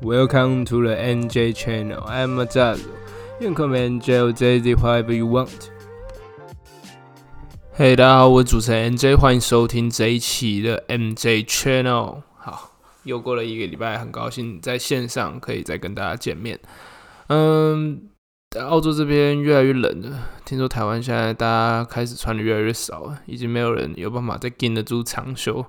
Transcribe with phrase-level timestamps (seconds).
[0.00, 2.04] Welcome to the NJ channel.
[2.06, 2.78] I'm Azal.
[3.40, 5.70] You can call me NJ or JZ, whatever you want.
[7.72, 12.22] 嘿，大家好，我是主持人 NJ，欢迎收听这一期的 NJ channel。
[12.36, 16.60] 好，又过了一个礼拜，很高兴在线上可以再跟大家见面。
[17.26, 18.02] 嗯，
[18.50, 25.66] 在澳洲这边越来越冷了，听说台湾现在大家开始穿的越来越少了，已经没有人有办法再顶得住长袖，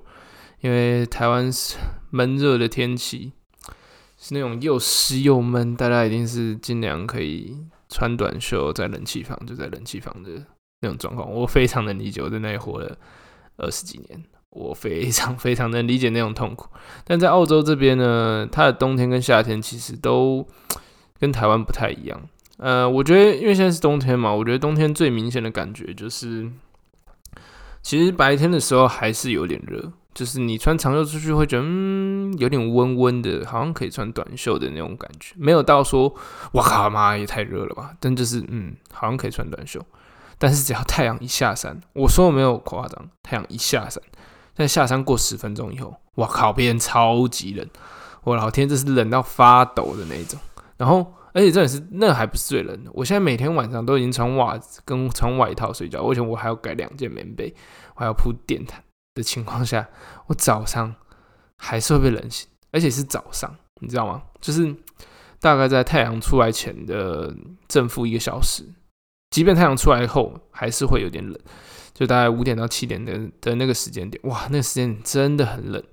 [0.61, 1.77] 因为台湾是
[2.11, 3.33] 闷热的天气，
[4.21, 7.55] 是那种又湿又闷，大家一定是尽量可以
[7.87, 10.45] 穿短袖，在冷气房就在冷气房的
[10.81, 11.31] 那种状况。
[11.31, 12.97] 我非常能理解，我在那里活了
[13.55, 16.69] 二十几年，我非常非常能理解那种痛苦。
[17.05, 20.45] 但在澳洲这边呢，它的冬天跟夏天其实都
[21.17, 22.21] 跟台湾不太一样。
[22.57, 26.51] 呃，我觉得因为现在是冬天嘛，我觉得冬天最明显的感觉就是，
[27.81, 36.13] 其实白天的时候还是有点热，就是你穿长袖出去会觉得嗯有点温温的，好像可以穿短袖的那种感觉，没有到说
[36.53, 39.79] 哇靠妈也太热了吧，但就是嗯好像可以穿短袖，
[40.37, 44.01] 但是只要太阳一下山，我说我没有夸张，太阳一下山，
[44.53, 47.67] 在下山过十分钟以后，哇靠，变超级冷，
[48.23, 50.39] 我老天这是冷到发抖的那种，
[50.77, 51.13] 然后。
[51.31, 52.89] 而且这也是那还不是最冷的。
[52.91, 57.53] 我现在每天晚上都已经穿袜子跟穿外套睡觉，而且我还要改两件棉被，
[57.93, 59.87] 我还要铺垫毯的情况下，
[60.27, 60.95] 我早上
[61.57, 64.23] 还是会被冷醒，而且是早上，你知道吗？
[64.41, 64.75] 就是
[65.39, 67.33] 大概在太阳出来前的
[67.67, 68.63] 正负一个小时，
[69.29, 71.39] 即便太阳出来后还是会有点冷，
[71.93, 75.83] 就大概五点到七点的的那个时间点，哇，那个时间真的很冷，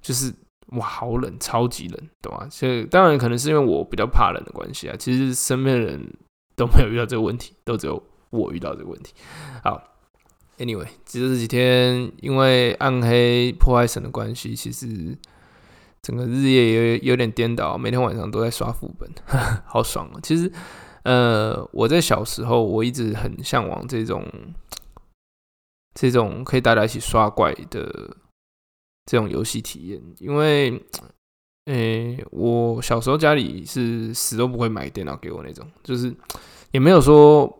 [0.00, 0.32] 就是。
[0.76, 2.48] 哇，好冷，超级冷，懂吗？
[2.48, 4.96] 所以当然可能是因为我比较怕冷的关系啊。
[4.98, 6.00] 其实身边人
[6.56, 9.12] 都没有遇到这个问题，都只有我遇到这个问题。
[9.62, 9.78] 好
[10.58, 15.16] ，Anyway，其实这几天因为暗黑破坏神的关系，其实
[16.02, 19.10] 整个日夜有有点颠倒，每天晚上都在刷副本，
[19.66, 20.20] 好爽啊！
[20.22, 20.50] 其实，
[21.04, 24.26] 呃，我在小时候我一直很向往这种
[25.94, 28.16] 这种可以大家一起刷怪的。
[29.06, 30.80] 这种游戏体验，因为，
[31.64, 36.14] 诶，我小时候家里是死都不会买电脑给我那种，就是
[36.70, 37.52] 也没有说，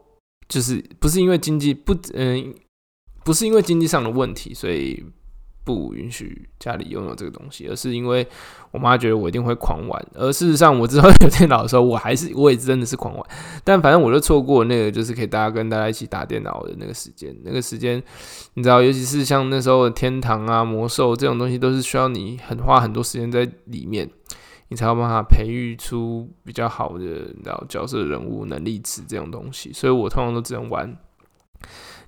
[0.47, 2.54] 就是不是因为经济不，嗯，
[3.25, 5.05] 不是因为经济上的问题，所以。
[5.65, 8.27] 不允许家里拥有这个东西，而是因为
[8.72, 10.06] 我妈觉得我一定会狂玩。
[10.12, 13.25] 而事实上，我之后有电脑的时候，我还是我也真的是狂玩。
[13.62, 17.33] 但反正我就错过那个，就是可以大家跟大家一起打电脑的那个时间。
[17.44, 18.03] 那个时间，
[18.55, 24.10] 你知道，尤其是像那时候的天堂啊、魔兽这种东西，都是需要你很花很多时间在里面，
[24.66, 29.72] 你才有办法培育出比较好的，你知道角色人物能力值这种东西。
[29.72, 30.99] 所以我通常都只能玩，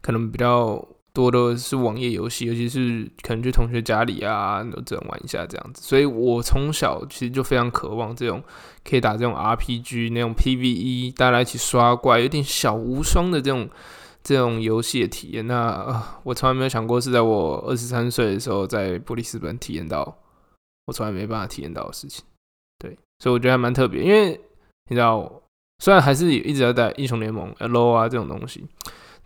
[0.00, 0.84] 可能比较。
[1.14, 5.80] 多的是网页游戏，尤其是可能去同学家里啊，都只能玩一下这样子。
[5.80, 8.42] 所以我从小其实就非常渴望这种
[8.84, 13.70] 可以打这种 RPG 那种 PVE，大家一起刷怪，有点小无双的这种
[14.24, 15.46] 这种游戏的体验。
[15.46, 20.18] 那我从来没有想过是在我二十三岁的时候在布里斯本体验到，
[20.86, 22.24] 我从来没办法体验到的事情。
[22.80, 24.30] 对，所以我觉得还蛮特别，因为
[24.90, 25.32] 你知道，
[25.78, 28.66] 虽然还是一直在带英雄联盟、LO 啊这种东西。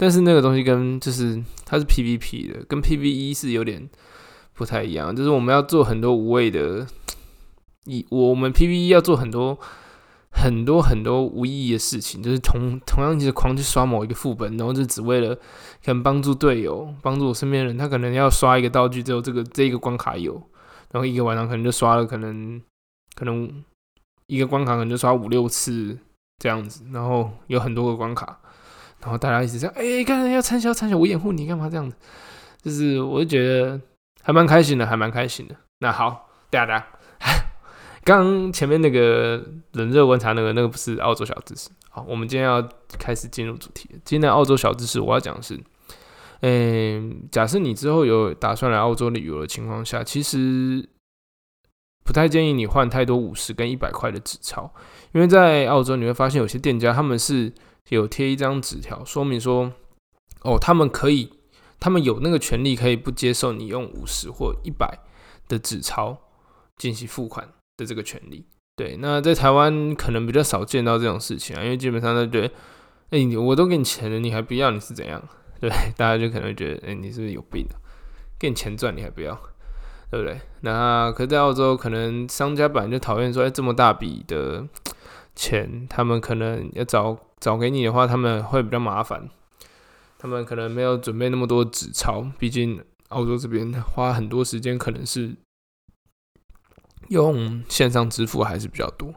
[0.00, 3.90] 但是那个东西跟就是它是 PVP 的，跟 PVE 是有点
[4.54, 5.14] 不太一样。
[5.14, 6.86] 就是我们要做很多无谓的，
[7.84, 9.58] 以我们 PVE 要做很多
[10.30, 15.34] 很多很多无意义的事情，就是同同样就是狂去刷某一个副本，然后就只为了
[15.84, 17.76] 可能帮助队友，帮助我身边人。
[17.76, 20.32] 他可能要刷一个道具，只有这个这个关卡有，
[20.90, 22.62] 然后一个晚上可能就刷了，可能
[23.14, 23.62] 可能
[24.26, 25.98] 一个关卡可能就刷五六次
[26.38, 28.40] 这样子，然后有很多个关卡。
[29.00, 31.97] 然后大家一直这样，哎，刚才要参销参销，我掩护你干嘛这样子？
[32.60, 33.81] 就是我就觉得
[34.22, 35.54] 还蛮开心的，还蛮开心的。
[35.78, 36.84] 那好，大家，
[38.03, 39.41] 刚前面那个
[39.72, 41.70] 冷热观察那个那个不是澳洲小知识。
[41.88, 42.60] 好，我们今天要
[42.98, 43.88] 开始进入主题。
[44.04, 45.58] 今天的澳洲小知识我要讲的是，
[46.41, 50.87] 嗯，假设你之后有打算来澳洲旅游的情况下，其实
[52.04, 54.69] 不太建议你换太多五十跟一百块的纸钞，
[55.12, 57.52] 因为在澳洲你会发现有些店家他们是。
[57.88, 59.73] 有贴一张纸条，说明说，
[60.43, 61.32] 哦，他们可以，
[61.81, 64.99] 他们有那个权利，可以不接受你用五十或一百
[65.49, 66.19] 的纸钞
[66.76, 68.46] 进行付款的这个权利。
[68.76, 72.55] 对，那在台湾可能比较少见到这种事情啊，因为基本上都觉得，
[73.11, 75.20] 哎，我都给你钱了，你还不要，你是怎样？
[75.61, 77.75] 对，大家就可能会觉得，哎，你是不是有病啊？
[78.38, 79.34] 给你钱赚你还不要，
[80.12, 80.41] 对不对？
[80.61, 84.64] 那可是在澳洲，可能商家本来就讨厌说，哎，这么大笔的
[85.38, 87.17] 钱，他们可能要找。
[87.40, 89.29] 找给你的话，他们会比较麻烦。
[90.19, 95.37] 他们可能没有准备那么多纸钞，毕竟澳洲这边花很多时间，可能是
[97.11, 99.14] 用线上支付还是比较多。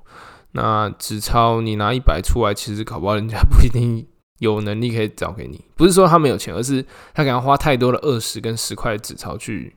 [0.52, 4.06] 那纸钞你拿一百出来，其实搞不好人家 不一定
[4.38, 5.66] 有能力可以找给你。
[5.76, 6.86] 不是说他没有钱，而是
[7.16, 9.76] 他可能花太多的二十跟十块纸钞去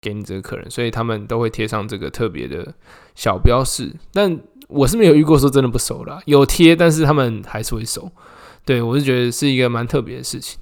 [0.00, 2.74] 给你这个客人，所以他们都会贴上这个特别的
[3.14, 3.94] 小标示。
[4.10, 4.40] 但
[4.72, 8.10] 我是没有遇过说真的不熟啦，有贴，但是他们还是会熟。
[8.64, 10.58] 对我是觉得是一个蛮特别的事情。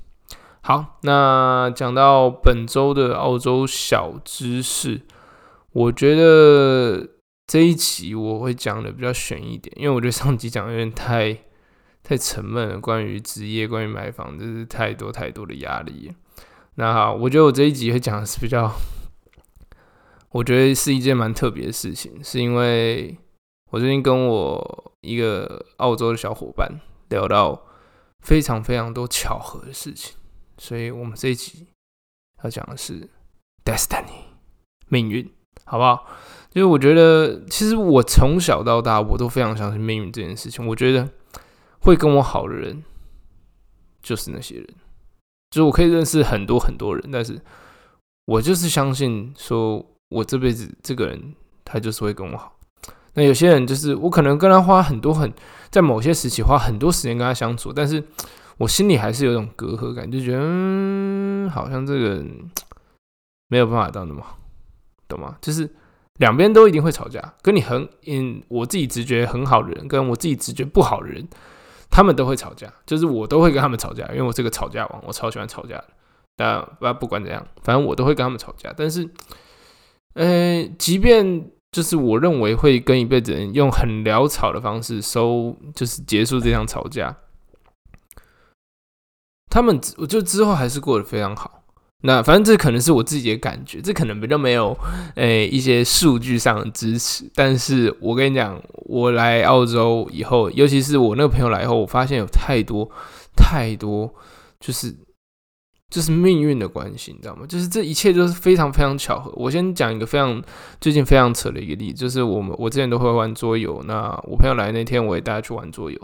[0.62, 5.02] 好，那讲到本周的澳洲小知识，
[5.72, 7.10] 我觉得。
[7.50, 11.36] 这一集我会讲的比较悬一点，因为我觉得上集讲有点太
[12.04, 12.78] 太沉闷了。
[12.78, 16.12] 关于职业，关于买房，就是太多太多的压力。
[16.76, 18.70] 那好，我觉得我这一集会讲的是比较，
[20.30, 23.18] 我觉得是一件蛮特别的事情，是因为
[23.70, 27.66] 我最近跟我一个澳洲的小伙伴聊到
[28.20, 30.16] 非常非常多巧合的事情，
[30.58, 31.68] 所以我们这一集
[32.42, 33.08] 要讲的是
[33.64, 34.24] destiny
[34.88, 35.32] 命运，
[35.64, 36.04] 好不好？
[36.52, 40.66] 因为我觉得，其实我从小到大，我都非常相信命运这件事情。
[40.66, 41.08] 我觉得
[41.82, 42.82] 会跟我好的人，
[44.02, 44.66] 就是那些人。
[45.50, 47.40] 就是我可以认识很多很多人，但是
[48.24, 52.56] 我就是相信，说我这辈子这个人，他就是会跟我好。
[53.14, 55.32] 那有些人，就是我可能跟他花很多很，
[55.70, 58.02] 在某些时期花很多时间跟他相处，但是
[58.58, 62.50] 我心里还是有种隔阂感，就觉得，嗯，好像这个人
[63.48, 64.38] 没有办法到那么好，
[65.08, 65.36] 懂吗？
[65.40, 65.68] 就是。
[66.18, 71.26] 两边都一定会吵架，跟你很嗯，我自己直觉很好的人，跟我自己直觉不好的人，
[71.88, 75.84] 他们都会吵架，就是我都会跟他们吵架，因为我是个吵架王，我超喜欢吵架的。
[76.36, 78.70] 但不不管怎样，反正我都会跟他们吵架。
[78.76, 79.08] 但是，
[80.12, 87.16] 呃，即便就是我认为会跟一辈子人用很潦草的方式收，就是结束这场吵架，
[89.48, 91.62] 他们我就之后还是过得非常好。
[92.02, 94.74] 那反正这可能是我自己的感觉，这可能比较没有
[95.16, 97.30] 诶一些数据上的支持。
[97.34, 102.90] 但是我跟你讲，我来澳洲以后，尤其是我那个朋友来以后，我发现有太多
[103.36, 104.12] 太多，
[104.58, 104.96] 就是
[105.90, 107.44] 就是命运的关系，你知道吗？
[107.46, 109.32] 就是这一切都是非常非常巧合。
[109.34, 110.40] 我先讲一个非常
[110.80, 116.00] 最近非常扯的一个例子，就是我们我之前都会玩桌游，那我朋友来那天，我也带他去玩桌游。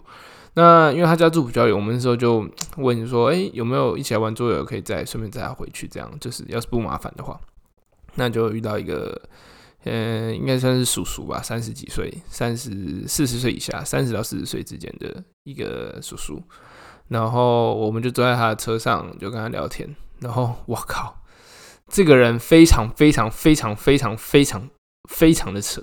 [0.54, 2.44] 那因为他家住比较远，我们那时候就
[2.78, 5.86] 问说，哎，有没有一起来玩桌游，可以再顺便载他回去？
[5.86, 7.38] 这样就是要是不麻烦的话，
[8.16, 9.20] 那就遇到一个，
[9.84, 16.42] 嗯，应该算是叔叔吧，三十几岁，三十四十岁以下，三十到四十岁之间的一个叔叔。
[17.08, 19.94] 然后我们就坐在他的车上，就跟他聊天。
[20.20, 21.22] 然后我靠，
[21.88, 24.70] 这个人非常非常非常非常非常
[25.10, 25.82] 非常的扯，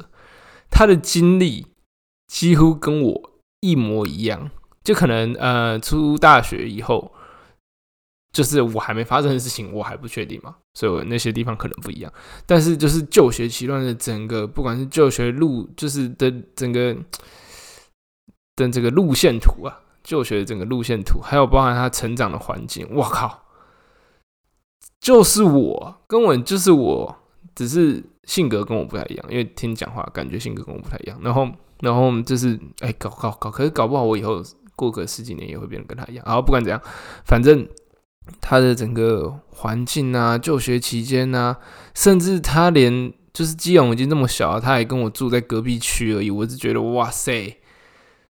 [0.70, 1.68] 他的经历
[2.28, 3.31] 几乎跟我
[3.62, 4.52] 一模一样。
[4.84, 7.14] 就可能呃，出大学以后，
[8.34, 12.12] 就是我还没发生的事情，我还不确定嘛，所以那些地方可能不一样。
[12.46, 16.94] 但是就是就学期段的整个，不管是就学路，就是的整个
[18.58, 23.44] 的这个路线图啊，就学的整个路线图，还有包含他成长的环境，我靠，
[25.00, 27.16] 就是我根本就是我，
[27.56, 31.18] 只是性格跟我不太一样，因为听讲话感觉性格跟我不太一样。
[31.22, 31.48] 然后
[31.80, 34.44] 然后就是哎，搞搞搞，可是搞不好我以后。
[34.76, 36.26] 过个十几年也会变得跟他一样。
[36.26, 36.82] 然后不管怎样，
[37.26, 37.70] 反正
[38.42, 41.60] 他的整个环境啊，就学期间啊，
[41.94, 46.32] 甚至他连就是基隆已经那么小了，他还跟我住在隔壁区而已。
[46.32, 47.56] 我是觉得哇塞，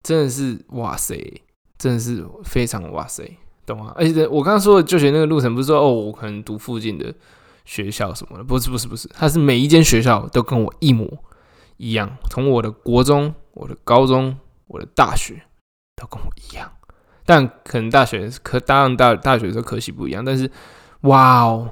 [0.03, 1.41] 真的是哇塞，
[1.77, 3.93] 真的是非常哇塞，懂吗？
[3.95, 7.13] 而且我刚刚说的就学那个路程，不是说哦，我可能读附近的
[7.65, 11.07] 学校什么的，不是不是不是，他是每一间学校都跟我一模
[11.77, 15.43] 一样，从我的国中、我的高中、我的大学。
[15.97, 16.69] 都跟我一样，
[17.25, 20.51] 但可能大学可当然大大学的时候可惜不一样，但是
[21.03, 21.71] 哇哦，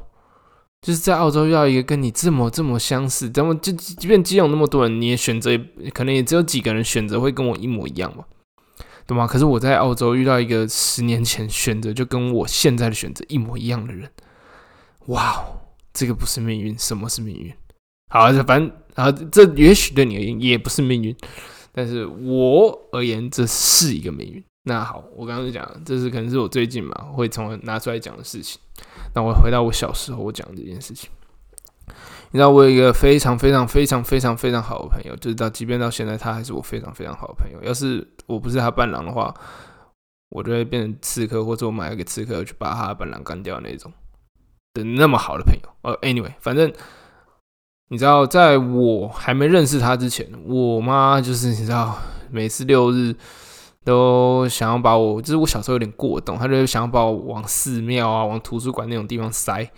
[0.81, 5.59] 就是在澳洲遇到一个跟你这么这么相似，这么就即便基隆那么多人，你也选择
[5.93, 8.23] 可能也只有几个人选择会跟我一模一样嘛，
[9.05, 9.27] 对吗？
[9.27, 14.09] 可是我在澳洲遇到一个十年前选择就跟我现在的选择一模一样的人，
[15.07, 15.61] 哇哦，
[15.93, 17.53] 这个不是命运，什么是命运？
[18.09, 21.15] 好，反正啊，这也许对你而言也不是命运。
[21.75, 24.43] 但是我而言，这是一个命运。
[24.65, 28.61] 那好，我刚刚就讲，这是可能是我最近嘛会从拿出来讲的事情。
[29.15, 31.09] 那我回到我小时候，我讲这件事情。
[32.31, 37.57] 你知道，我有一个非常非常非常非常非常好的朋友，就是到即便到现在，他还是我非常非常好的朋友。
[37.63, 39.33] 要是我不是他伴郎的话，
[40.29, 43.91] 我就会变成刺客，或者我买一个刺客去把他的伴郎干掉那种
[44.73, 45.69] 的那么好的朋友。
[45.81, 46.71] 哦，anyway，反正。
[47.89, 51.95] 你知道，在我还没认识他之前，我妈就是你知道，
[52.31, 53.15] 每次六日
[53.83, 59.69] 都想要把我，就是我小时候有点过动，她就想要把我往寺庙啊、往图书馆那种地方塞。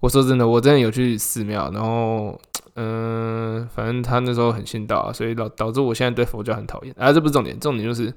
[0.00, 2.40] 我说真的，我真的有去寺庙，然后
[2.74, 6.94] 嗯，反正他那时候很信道，所以导导致我现在对佛教很讨厌。
[6.98, 8.10] 啊，这不是重点，重点就是，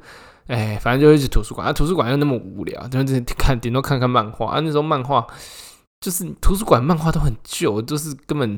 [0.48, 4.62] 哎，反正就一直图书馆，啊，图书馆又那么无聊，就是看顶多看看漫画啊。
[4.62, 5.28] 那时候漫画
[6.00, 8.58] 就是图书馆漫画都很旧，就是根本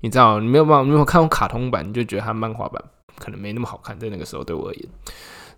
[0.00, 2.84] 你知道，你没有办法，没有看过卡通版，你就觉得它漫画版
[3.18, 4.88] 可能没那么好看，在那个时候对我而言，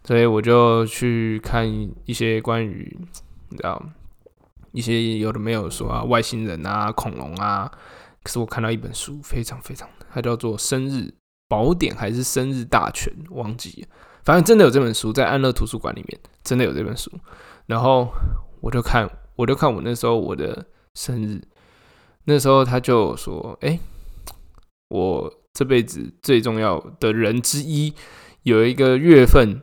[0.04, 1.68] 所以我就去看
[2.04, 2.96] 一些关于
[3.49, 3.82] 你知道
[4.70, 7.68] 一些有的没有说啊，外星人啊，恐龙啊。
[8.26, 11.14] 可是我看到一本书，非常非常的，它叫做《生日
[11.47, 13.88] 宝典》还是《生日大全》，忘记了。
[14.25, 17.09] 反正真的有这本书，在安乐图书馆里面真的有这本书。
[17.66, 18.12] 然后
[18.61, 21.40] 我就看，我就看我那时候我的生日，
[22.25, 23.78] 那时候他就说：“哎，
[24.88, 27.95] 我这辈子最重要的人之一，
[28.42, 29.62] 有一个月份，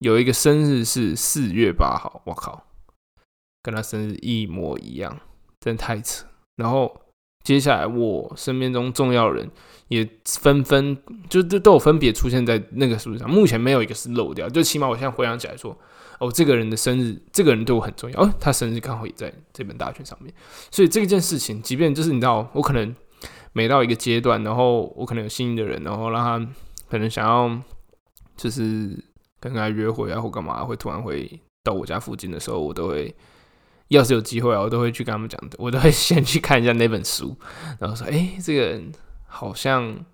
[0.00, 2.66] 有一个生日是四月八号。”我靠，
[3.62, 5.18] 跟他生日一模一样，
[5.58, 6.26] 真的太扯。
[6.56, 7.00] 然后。
[7.44, 9.50] 接下来，我身边中重要的人
[9.88, 10.96] 也纷纷
[11.28, 13.28] 就都都有分别出现在那个书上。
[13.28, 15.78] 目前没有一个是漏掉，就起码我现在回想起来说，
[16.18, 18.22] 哦，这个人的生日，这个人对我很重要。
[18.22, 20.32] 哦，他生日刚好也在这本大全上面。
[20.70, 22.96] 所以这件事情，即便就是你知道，我可能
[23.52, 26.52] 每到一个阶段，然后我可能有心仪的人，然后让他
[26.88, 27.54] 可能想要
[28.38, 28.98] 就是
[29.38, 33.14] 跟他约会啊或干嘛，会突然会到我家附近的时候，我都会。
[33.88, 35.56] 要是有机会，我都会去跟他们讲的。
[35.58, 37.36] 我都会先去看一下那本书，
[37.78, 38.92] 然后说：“哎，这个人
[39.26, 40.04] 好像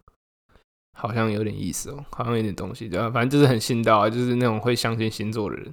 [0.98, 3.08] 好像有点意思哦，好像有点东西，对吧？
[3.10, 5.72] 反正就是很信道啊，就是那种会相信星座的人。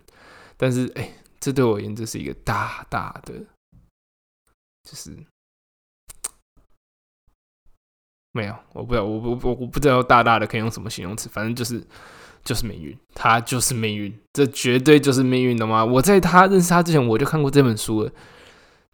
[0.56, 3.34] 但是，哎，这对我而言，这是一个大大的，
[4.84, 5.18] 就是
[8.32, 11.84] 没有，我不知道，我我我我不知道大大的可以用什么形容词，反正就是。”
[12.48, 15.84] 就是命运，他就是命运，这绝对就是命运，懂吗？
[15.84, 18.12] 我在他认识他之前，我就看过这本书了。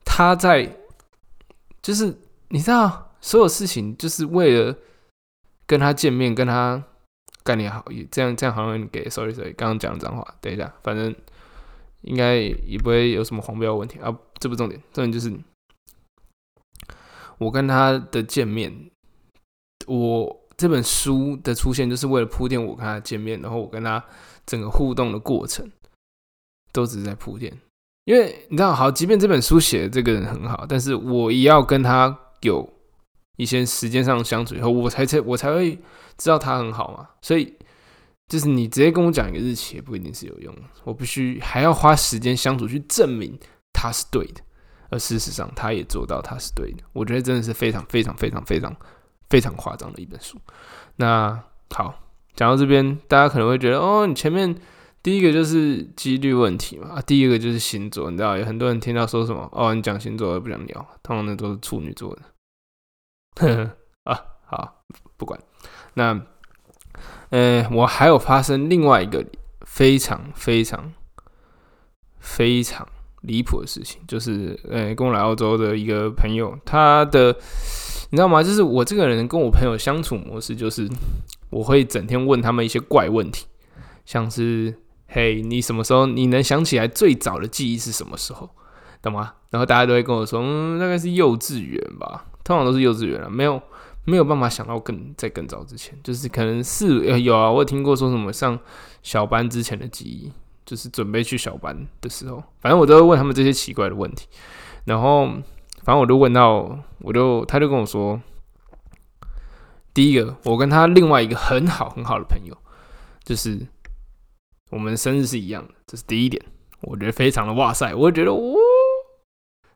[0.04, 0.76] 他在，
[1.84, 2.18] 就是
[2.50, 4.76] 你知道，所有事情就是为了
[5.68, 6.84] 跟他见面，跟他
[7.44, 11.14] 干点好，这样这样好像给 sorry sorry，刚刚讲脏话，等一下，反正
[12.02, 15.32] 应该也不会有什么黄标问题啊，这不重点，重点就是
[17.38, 18.90] 我跟他的见面，
[19.86, 20.40] 我。
[20.56, 24.04] 这本书的出现就是为了铺垫我跟他见面，然后我跟他
[24.46, 25.70] 整个互动的过程，
[26.72, 27.52] 都只是在铺垫。
[28.06, 32.68] 因为你知道，好，即便这本书写的这个人很好，但是我也要跟他有
[33.38, 35.80] 一些时间上的相处以后，我才才我才会
[36.18, 37.08] 知道他很好嘛。
[37.22, 37.54] 所以，
[38.28, 43.40] 就是你直接跟我讲一个日期也不一定是有用，我必须还要花时间相处去证明
[43.72, 44.42] 他是对的，
[44.90, 46.84] 而事实上他也做到他是对的。
[46.92, 48.76] 我觉得真的是非常非常非常非常。
[49.30, 50.40] 非常夸张的一本书。
[50.98, 51.94] 那好，
[52.36, 54.56] 讲到这边，大家可能会觉得，哦，你前面
[55.02, 63.76] 第一个就是几率问题嘛，啊，第一个就是星座，你知道，有很多人听到说什么，哦，你讲星座我不想聊，通常都是处女座的。
[64.04, 64.84] 啊，好，
[65.18, 65.40] 不管。
[65.96, 66.22] 那，
[67.30, 69.26] 呃，我还有发生另外一个
[69.66, 70.94] 非常非常
[72.20, 72.88] 非常
[73.22, 77.36] 离谱的事情，就是，呃，跟我来澳洲的一个朋友，他的。
[78.14, 78.44] 你知道吗？
[78.44, 80.88] 就是我这个人跟我朋友相处模式，就是
[81.50, 83.48] 我会整天问他们一些怪问题，
[84.06, 84.72] 像是
[85.10, 88.48] “嘿，你什么时候你能想起来最早的记忆是什么时候？”
[89.02, 89.34] 懂吗？
[89.50, 93.60] 然后大家都会跟我说：“嗯，大概是幼稚园吧。”通常都是幼稚园了，没有
[94.06, 98.60] 没有办法想到更在更早之前，就是可能是有啊，我有听过说什么上
[99.02, 100.32] 小班之前的记忆，
[100.64, 104.28] 就是准备去小班的时候，反正我都会问他们这些奇怪的问题，
[104.86, 105.28] 然后。
[105.84, 108.22] 反正我就问到，我就他就跟我说，
[109.94, 112.58] 第一个，我跟他另外一个很好很好的朋友，
[113.26, 113.60] 就是
[114.72, 116.42] 我们生日是一样的，这是第一点，
[116.82, 118.42] 我觉得非常的哇塞，我觉得哇，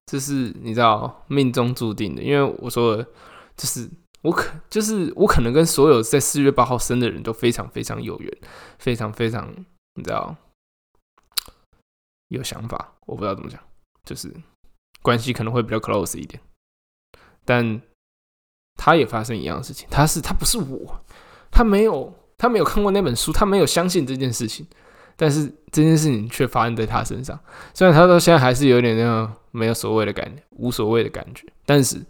[0.05, 3.05] 这是你知道命中注定的，因为我说
[3.57, 3.89] 就是
[4.21, 8.37] 我可就是我可能跟所有在四月八号生的人都非常非常有缘，
[8.79, 9.53] 非常非常
[9.95, 10.33] 你知道
[12.29, 13.61] 有想法，我不知道怎么讲，
[14.05, 14.33] 就是。
[15.07, 16.37] 关系可能会比较 close 一点，
[17.45, 17.81] 但
[18.75, 19.87] 他也发生一样的事情。
[19.89, 20.99] 他是他不是我，
[21.49, 24.67] 他没有他没有看过那本书，他没有相信这件事情。
[25.15, 27.39] 但是这件事情却发生在他身上。
[27.73, 32.05] 虽然他到现在还是有点那种没有所谓的感觉，无所谓的感觉，但是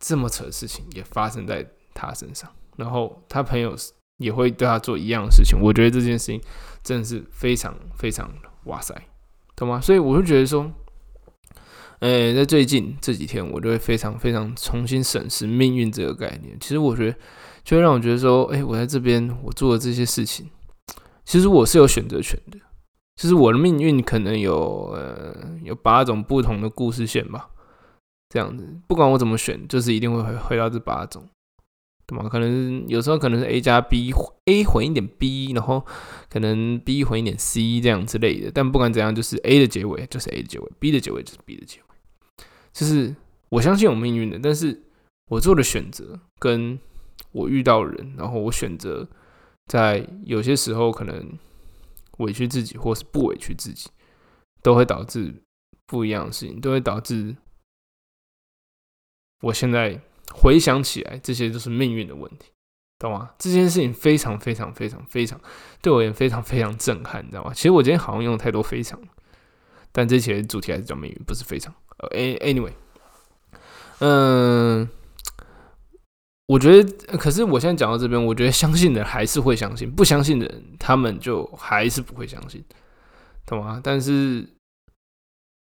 [0.00, 1.64] 这么扯的事情也发生在
[1.94, 2.50] 他身上。
[2.76, 3.76] 然后他朋友
[4.16, 5.56] 也会对他做一样的事情。
[5.62, 6.42] 我觉得这件事情
[6.82, 8.28] 真的是非常非常
[8.64, 9.00] 哇塞，
[9.54, 9.80] 懂吗？
[9.80, 10.68] 所以我就觉得说。
[12.00, 16.56] 诶，在最近这几天，我就会非常非常重新审视命运这个概念。
[16.60, 17.18] 其实我觉得，
[17.64, 20.48] 就会让我觉得说，诶，我在这边我做的这些事情，
[21.24, 22.58] 其实我是有选择权的。
[23.16, 27.48] 其实我的命运可能有呃有八种不同的故事线吧，
[28.28, 31.26] 这样子，不管我怎么选，就是一定会回回到这八种。
[32.08, 32.28] 对吗？
[32.28, 35.84] 可能有时候可能是 A 加 B，A 混一点 B，然后
[36.30, 38.48] 可能 B 混一点 C 这样之类的。
[38.54, 41.85] 但不管怎样，就是 A 的结尾就是 A 的结尾，B 的结尾就是 B 的结尾。
[42.76, 43.16] 就是
[43.48, 44.82] 我相信有命运的，但是
[45.30, 46.78] 我做的选择跟
[47.32, 49.08] 我遇到人，然后我选择
[49.64, 51.38] 在有些时候可能
[52.18, 53.88] 委屈自己，或是不委屈自己，
[54.62, 55.42] 都会导致
[55.86, 57.34] 不一样的事情，都会导致
[59.40, 59.98] 我现在
[60.34, 62.52] 回想起来，这些都是命运的问题，
[62.98, 63.30] 懂吗？
[63.38, 65.40] 这件事情非常非常非常非常
[65.80, 67.54] 对我也非常非常震撼，你知道吗？
[67.54, 69.00] 其实我今天好像用太多非常，
[69.92, 71.74] 但这期主题还是叫命运，不是非常。
[71.98, 72.08] 呃
[72.40, 72.72] ，anyway，
[74.00, 74.88] 嗯。
[76.48, 82.64] 我觉得，可是我现在讲到这边，我觉得相信的人还是会相信，不相信的人他们就还是不会相信，
[83.44, 83.80] 懂吗？
[83.82, 84.48] 但是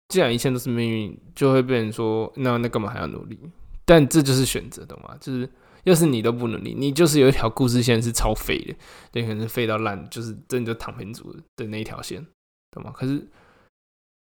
[0.07, 3.37] 既然一切都是命运，就会被人说，那那干嘛还要努力？
[3.83, 5.13] 但这就是选择，懂吗？
[5.19, 5.49] 就是
[5.83, 8.73] 要是你都不努力，你就是有一条故事线是超废的，
[9.11, 12.25] 对，可能是废到烂，就是真的就躺平族的那一条线，
[12.71, 12.93] 懂吗？
[12.95, 13.27] 可是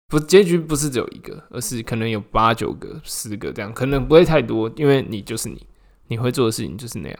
[0.07, 5.65] 不，结局不是只有一个，而是可能有八九个、十个这样，可能不会太多，因为你就是你。
[6.07, 7.19] 你会做的事情就是那样，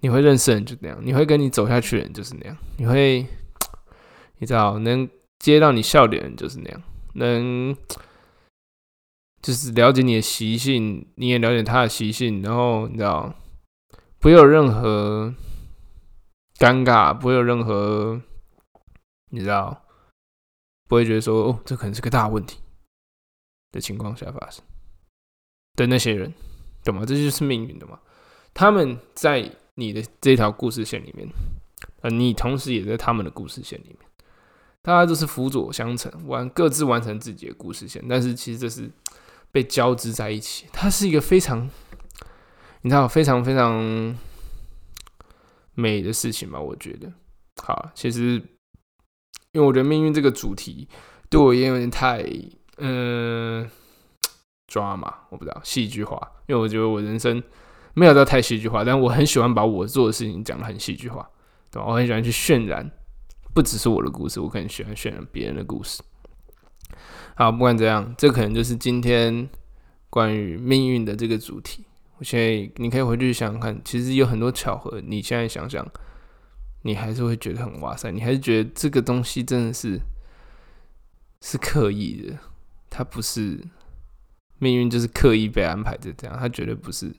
[0.00, 3.26] 你会认识的人就那样，你会跟你走下去的人就是那样，你会，
[4.36, 6.82] 你知道能接到你笑脸的人就是那样，
[7.14, 7.74] 能
[9.40, 13.34] 就是了解你的习性，你也了解他的习性，然后你知道
[14.18, 15.32] 不会有任何
[16.58, 18.20] 尴尬，不会有任何
[19.30, 19.82] 你知道
[20.92, 22.58] 不会觉得说哦这可能是个大问题
[23.70, 24.62] 的情况下发生
[25.74, 26.30] 的那些人。
[26.84, 27.06] 懂吗？
[27.06, 27.98] 这就是命运的嘛。
[28.52, 31.26] 他们在你的这条故事线里面，
[32.00, 33.98] 呃，你同时也在他们的故事线里面，
[34.82, 38.04] 大家都是辅佐相成，完各自完成自己的故事线。
[38.08, 38.90] 但是其实这是
[39.52, 41.70] 被交织在一起，它是一个非常，
[42.80, 44.18] 你知道，非常非常
[45.74, 46.60] 美的事情吧？
[46.60, 47.12] 我觉得，
[47.62, 48.42] 好，其实
[49.52, 50.88] 因为我觉得命运这个主题
[51.30, 52.24] 对我也有点太，
[52.78, 53.68] 嗯。
[54.68, 57.42] 抓嘛，我不知道戏剧化，因为我觉得我人生
[57.92, 61.28] 没有到太戏剧化，但我很喜欢把我做的事情讲的很戏剧化，
[61.70, 61.86] 对吧？
[61.86, 62.90] 我很喜欢去渲染，
[63.52, 66.02] 不只是我的故事，我更喜欢渲染别人的故事。
[67.34, 69.46] 好，不管怎样，这可能就是今天
[70.08, 71.84] 关于命运的这个主题。
[72.16, 75.86] 我现在你可以回去想想看，其实有很多巧合，你现在想想，
[76.82, 80.00] 你还是会觉得很哇塞，你还是觉得这个东西真的是
[81.40, 82.38] 是刻意的，
[82.90, 83.60] 它不是。
[84.58, 87.12] 命运就是刻意被安排的，这样它绝对不是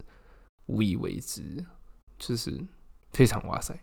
[0.67, 1.43] 无以为之，
[2.17, 2.57] 就是
[3.11, 3.77] 非常哇塞，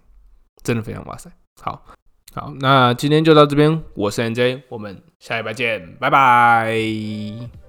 [0.62, 1.30] 真的非常哇塞。
[1.60, 1.84] 好，
[2.32, 7.59] 好，那今天就到这边，我是 NJ，我们下一拜见，拜拜。